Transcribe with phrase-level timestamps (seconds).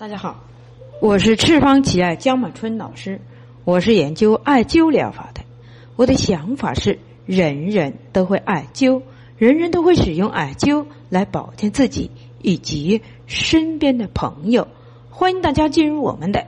[0.00, 0.42] 大家好，
[0.98, 3.20] 我是赤方奇艾江满春老师，
[3.66, 5.42] 我是研究艾灸疗法的。
[5.94, 9.02] 我的想法是，人人都会艾灸，
[9.36, 12.10] 人人都会使用艾灸来保健自己
[12.40, 14.68] 以及身边的朋友。
[15.10, 16.46] 欢迎大家进入我们的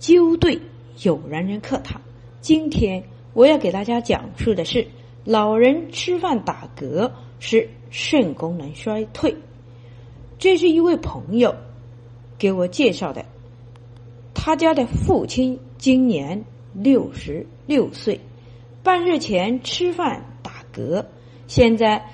[0.00, 0.58] 灸对
[1.02, 2.00] 有缘人课堂。
[2.40, 4.86] 今天我要给大家讲述的是，
[5.26, 9.36] 老人吃饭打嗝是肾功能衰退。
[10.38, 11.54] 这是一位朋友。
[12.38, 13.24] 给我介绍的，
[14.32, 18.20] 他家的父亲今年六十六岁，
[18.84, 21.04] 半日前吃饭打嗝，
[21.48, 22.04] 现在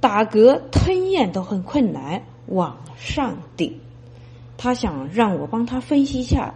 [0.00, 3.78] 打嗝吞咽都很困难，往上顶。
[4.56, 6.52] 他想让我帮他分析一下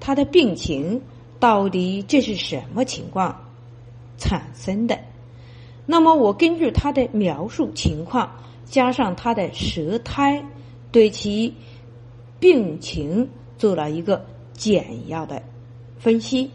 [0.00, 1.00] 他的病情
[1.38, 3.44] 到底这是什么情况
[4.18, 4.98] 产生的。
[5.86, 8.32] 那么我根据他的描述情况，
[8.64, 10.44] 加上他的舌苔，
[10.90, 11.54] 对其。
[12.42, 15.40] 病情做了一个简要的
[15.96, 16.50] 分析，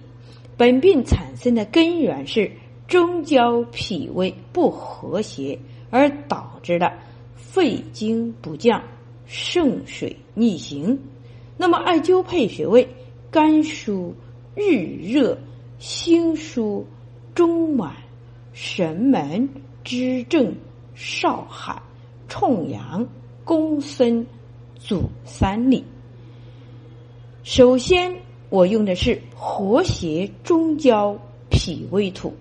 [0.57, 2.51] 本病产生的根源是
[2.89, 5.57] 中焦脾胃不和谐，
[5.89, 6.91] 而导致的
[7.37, 8.83] 肺经不降、
[9.27, 10.99] 肾水逆行。
[11.55, 12.85] 那么艾灸配穴位：
[13.31, 14.11] 肝腧、
[14.55, 15.37] 日热、
[15.79, 16.83] 心腧、
[17.33, 17.93] 中脘、
[18.51, 19.47] 神门、
[19.85, 20.53] 支正、
[20.95, 21.81] 少海、
[22.27, 23.07] 冲阳、
[23.45, 24.27] 公孙。
[24.79, 25.83] 足三里。
[27.43, 28.15] 首先，
[28.49, 31.17] 我用的是活血中焦
[31.49, 32.33] 脾胃土，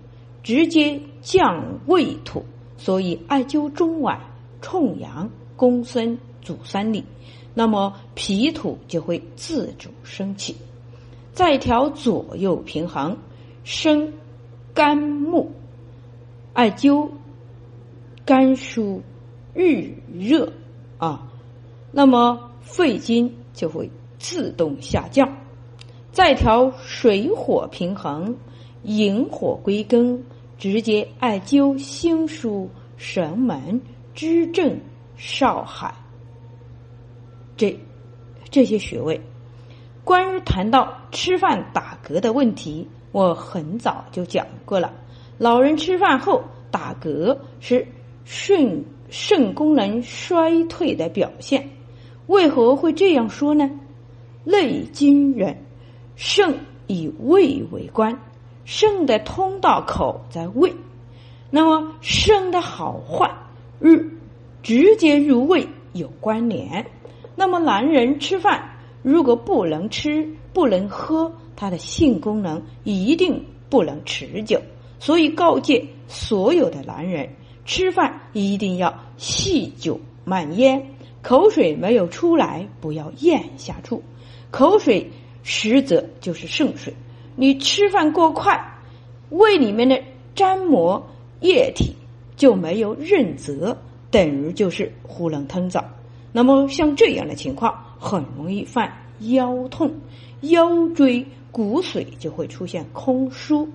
[0.43, 2.45] 直接降胃土，
[2.77, 4.19] 所以艾灸中脘、
[4.61, 7.03] 冲阳、公孙、足三里，
[7.53, 10.55] 那么脾土就会自主升起。
[11.33, 13.17] 再调左右平衡，
[13.63, 14.11] 生
[14.73, 15.51] 肝木，
[16.53, 17.09] 艾灸
[18.25, 19.01] 肝疏
[19.53, 20.51] 日热
[20.97, 21.31] 啊。
[21.91, 25.37] 那么肺经就会自动下降，
[26.11, 28.35] 再调水火平衡，
[28.83, 30.23] 引火归根，
[30.57, 32.67] 直接艾灸心腧、
[32.97, 33.81] 神门、
[34.13, 34.79] 支正、
[35.15, 35.93] 少海
[37.55, 37.77] 这
[38.49, 39.19] 这些穴位。
[40.03, 44.93] 关于谈到吃饭打嗝的问题，我很早就讲过了。
[45.37, 47.87] 老人吃饭后打嗝是
[48.23, 51.69] 肾肾功能衰退的表现。
[52.27, 53.69] 为何会这样说呢？
[54.43, 55.57] 内经人，
[56.15, 56.55] 肾
[56.87, 58.17] 以胃为官，
[58.63, 60.73] 肾的通道口在胃，
[61.49, 63.29] 那么肾的好坏
[63.81, 64.09] 与
[64.61, 66.85] 直接与胃有关联。
[67.35, 68.71] 那么男人吃饭
[69.03, 74.61] 如果不能吃不能喝，他的性功能一定不能持久。
[74.99, 77.29] 所以告诫所有的男人，
[77.65, 80.96] 吃饭一定要细酒慢咽。
[81.27, 83.99] 口水没有出来，不要咽下去。
[84.49, 85.11] 口水
[85.43, 86.93] 实则就是圣水。
[87.35, 88.57] 你吃饭过快，
[89.31, 90.01] 胃里面的
[90.35, 91.05] 粘膜
[91.41, 91.93] 液体
[92.37, 93.77] 就没有润泽，
[94.09, 95.83] 等于就是囫囵吞枣。
[96.31, 98.89] 那么像这样的情况，很容易犯
[99.19, 99.93] 腰痛，
[100.43, 103.67] 腰椎骨髓就会出现空疏。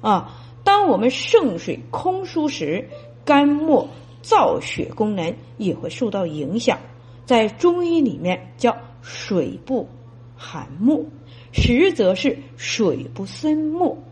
[0.00, 0.32] 啊，
[0.62, 2.88] 当我们肾水空疏时，
[3.24, 3.88] 肝末。
[4.26, 6.80] 造血功能也会受到影响，
[7.26, 9.88] 在中医里面叫水不
[10.36, 11.06] 寒木，
[11.52, 14.02] 实则是水不生木。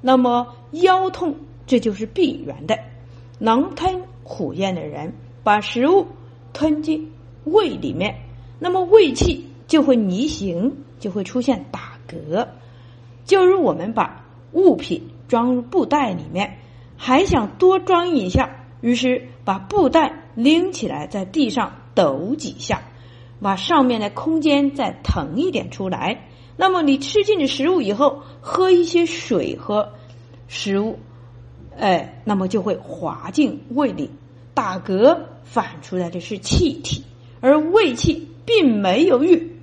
[0.00, 1.34] 那么腰痛，
[1.66, 2.78] 这就是必然的。
[3.40, 5.12] 狼吞虎咽的人，
[5.42, 6.06] 把食物
[6.52, 7.10] 吞进
[7.42, 8.14] 胃里面，
[8.60, 12.46] 那么胃气就会逆行，就会出现打嗝。
[13.24, 16.58] 就如我们把物品装入布袋里面，
[16.96, 18.62] 还想多装一下。
[18.80, 22.82] 于是把布袋拎起来，在地上抖几下，
[23.40, 26.28] 把上面的空间再腾一点出来。
[26.56, 29.92] 那么你吃进去食物以后，喝一些水和
[30.48, 30.98] 食物，
[31.78, 34.10] 哎，那么就会滑进胃里。
[34.54, 37.04] 打嗝反出来的是气体，
[37.40, 39.54] 而胃气并没有与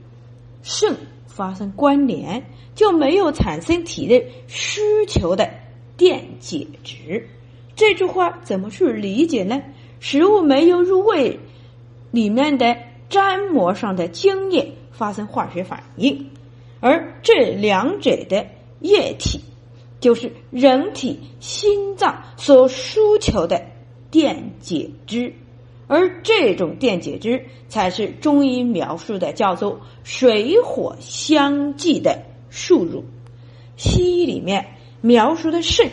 [0.62, 0.96] 肾
[1.26, 2.46] 发生关联，
[2.76, 5.50] 就没有产生体内需求的
[5.98, 7.28] 电解质。
[7.76, 9.62] 这句话怎么去理解呢？
[10.00, 11.40] 食物没有入胃，
[12.12, 12.78] 里面的
[13.10, 16.30] 粘膜上的精液发生化学反应，
[16.80, 18.48] 而这两者的
[18.80, 19.40] 液体
[20.00, 23.66] 就是人体心脏所需求的
[24.12, 25.34] 电解质，
[25.88, 33.04] 而这种电解质才是中医描述的叫做水火相济的输入。
[33.78, 35.90] 西医里面描述的肾。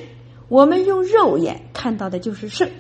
[0.50, 2.72] 我们用肉眼看到的就是肾，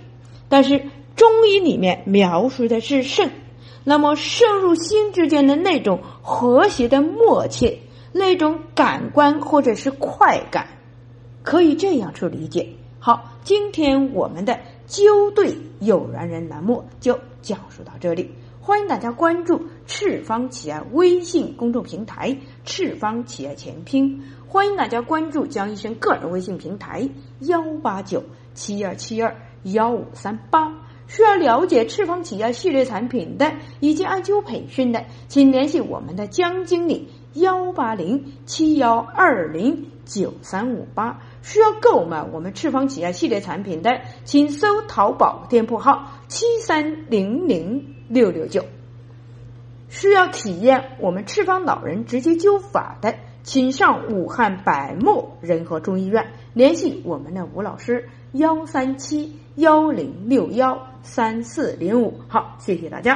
[0.48, 3.30] 但是中医里面描述的是肾，
[3.84, 10.66] 那么肾入心之间的那种和谐的默契，那种感官或者是快感，
[11.44, 12.70] 可以这样去理解。
[12.98, 14.58] 好，今天我们的
[14.88, 18.34] 纠对有缘人栏目就讲述到这里。
[18.62, 24.22] 欢迎大家关注赤方企业微信公众平台“赤方企业全拼”。
[24.46, 27.08] 欢迎大家关注江医生个人微信平台
[27.38, 28.22] 幺八九
[28.52, 30.74] 七二七二幺五三八。
[31.06, 41.22] 需要了解赤方企业系列产品的以及艾灸培训的，请联系我们的江经理幺八零七幺二零九三五八。
[41.42, 48.64] 需要购买我们赤方企业系列产品的，请搜淘宝店铺号七三零零六六九。
[49.88, 62.20] 需要体验我们赤方老人直接灸法的，请上武汉百木仁和中医院联系我们的吴老师幺三七幺零六幺三四零五。
[62.28, 63.08] 好，谢谢大家。